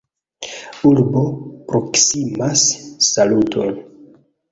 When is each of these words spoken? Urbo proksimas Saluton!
Urbo 0.91 1.21
proksimas 1.71 2.63
Saluton! 3.09 3.77